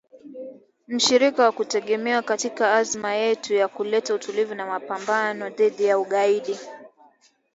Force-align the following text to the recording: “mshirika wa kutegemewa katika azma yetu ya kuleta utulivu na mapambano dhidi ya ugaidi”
“mshirika 0.87 1.43
wa 1.45 1.51
kutegemewa 1.51 2.21
katika 2.21 2.75
azma 2.75 3.13
yetu 3.13 3.53
ya 3.53 3.67
kuleta 3.67 4.13
utulivu 4.13 4.55
na 4.55 4.65
mapambano 4.65 5.49
dhidi 5.49 5.83
ya 5.85 5.99
ugaidi” 5.99 6.57